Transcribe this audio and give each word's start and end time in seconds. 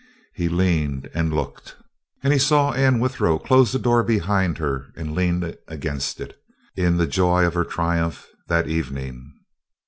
He 0.33 0.49
leaned 0.49 1.11
and 1.13 1.31
looked, 1.31 1.75
and 2.23 2.33
he 2.33 2.39
saw 2.39 2.73
Anne 2.73 2.99
Withero 2.99 3.37
close 3.37 3.71
the 3.71 3.77
door 3.77 4.01
behind 4.01 4.57
her 4.57 4.87
and 4.95 5.13
lean 5.13 5.53
against 5.67 6.19
it. 6.19 6.41
In 6.75 6.97
the 6.97 7.05
joy 7.05 7.45
of 7.45 7.53
her 7.53 7.65
triumph 7.65 8.27
that 8.47 8.67
evening? 8.67 9.31